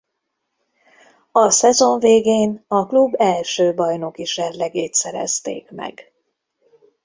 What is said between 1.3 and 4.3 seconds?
A szezon végén a klub első bajnoki